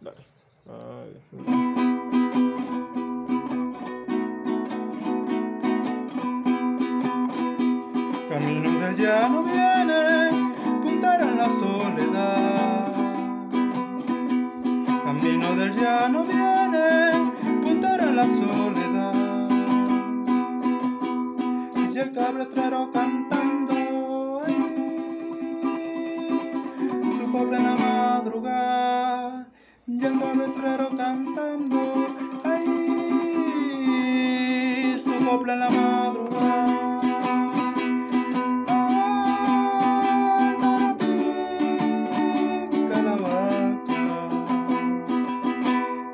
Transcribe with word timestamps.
Dale. 0.00 0.16
Ay, 0.68 1.10
Camino 8.28 8.70
del 8.80 8.96
llano 8.96 9.42
viene, 9.42 10.30
puntar 10.82 11.22
en 11.22 11.38
la 11.38 11.46
soledad. 11.46 12.92
Camino 15.04 15.56
del 15.56 15.72
llano 15.74 16.24
viene, 16.24 17.32
puntar 17.62 18.00
en 18.00 18.16
la 18.16 18.24
soledad. 18.24 19.50
Y 21.92 21.98
el 21.98 22.12
cabrestrero 22.12 22.90
cantando 22.92 23.74
su 27.16 27.32
copla 27.32 27.56
en 27.56 27.64
la 27.64 27.76
madrugada. 27.76 28.77
Y 29.90 30.04
el 30.04 30.20
cabrestrero 30.20 30.90
cantando 30.94 32.06
ay, 32.44 32.66
su 35.02 35.24
copla 35.24 35.54
en 35.54 35.60
la 35.60 35.70
madrugada. 35.70 37.00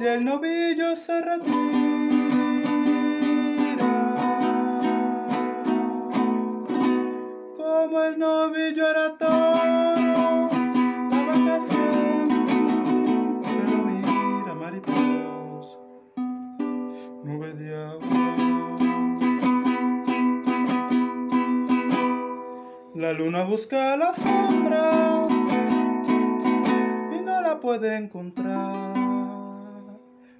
y 0.00 0.02
el 0.06 0.24
novillo 0.24 0.96
se 0.96 1.20
retira 1.20 2.07
nube 17.28 17.52
de 17.52 17.68
La 22.94 23.12
luna 23.12 23.44
busca 23.44 23.96
la 23.98 24.14
sombra 24.14 25.26
y 27.14 27.20
no 27.20 27.40
la 27.42 27.60
puede 27.60 27.96
encontrar. 27.96 28.96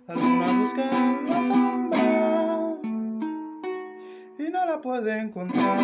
La 0.07 0.15
luna 0.15 0.47
busca 0.61 0.87
la 1.29 1.41
sombra 1.51 2.07
y 4.39 4.51
no 4.51 4.65
la 4.65 4.81
puede 4.81 5.21
encontrar. 5.21 5.79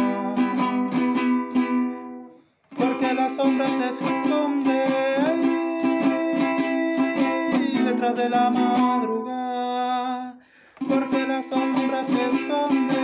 Porque 2.79 3.15
la 3.15 3.29
sombra 3.37 3.67
se 3.69 3.91
esconde 3.91 4.85
ahí 7.53 7.85
detrás 7.85 8.15
de 8.17 8.31
la 8.31 8.51
madrugada. 8.51 8.64
Porque 11.25 11.33
la 11.33 11.43
sombra 11.43 12.05
se 12.05 12.13
esconde 12.13 13.01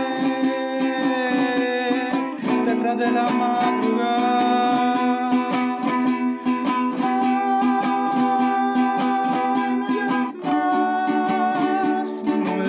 detrás 2.65 2.97
de 2.99 3.11
la 3.11 3.27
madrugada. 3.29 4.41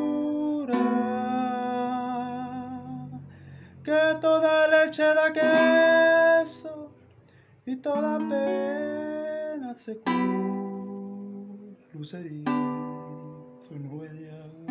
que 3.84 4.18
toda 4.22 4.68
leche 4.68 5.04
da 5.04 5.34
queso 5.34 6.83
y 7.66 7.76
toda 7.78 8.18
pena 8.18 9.74
se 9.74 9.98
cura. 10.00 10.14
Lucerito, 11.94 12.52
nube 13.72 14.10
de 14.10 14.30
agua. 14.30 14.66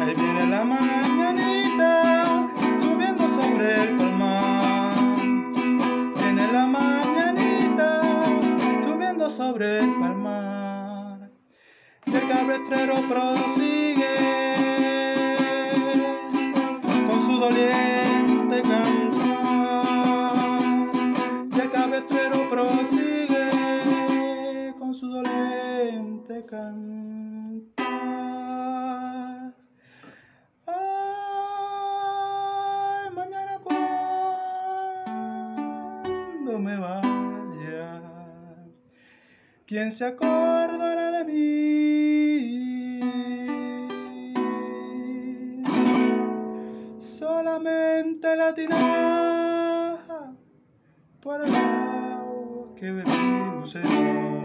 Ahí 0.00 0.14
viene 0.14 0.46
la 0.46 0.64
mañanita 0.64 2.50
subiendo 2.80 3.28
sobre 3.40 3.82
el 3.82 3.96
palmar. 3.96 5.16
Viene 6.16 6.52
la 6.52 6.66
mañanita 6.66 8.02
subiendo 8.84 9.30
sobre 9.30 9.78
el 9.78 9.94
palmar. 9.94 11.30
Y 12.06 12.14
el 12.14 12.28
cabrestrero 12.28 12.94
prosigue 13.08 14.29
doliente 25.30 26.44
cantar. 26.46 27.84
Ay, 30.66 31.54
mañana 33.14 33.58
cuando 35.22 36.58
me 36.58 36.76
vaya, 36.76 38.02
¿quién 39.66 39.92
se 39.92 40.04
acordará 40.06 41.12
de 41.18 41.24
mí? 41.24 42.60
Solamente 46.98 48.36
la 48.36 48.54
tinaja 48.54 50.32
por 51.20 51.44
el 51.44 51.54
agua 51.54 52.74
que 52.76 52.92
bebí, 52.92 53.10
Lucerito. 53.60 54.39